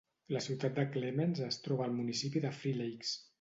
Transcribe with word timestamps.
La 0.35 0.39
ciutat 0.45 0.79
de 0.79 0.85
Clements 0.95 1.43
es 1.49 1.59
troba 1.67 1.87
al 1.89 1.95
municipi 1.99 2.43
de 2.47 2.53
Three 2.57 2.75
Lakes. 2.81 3.15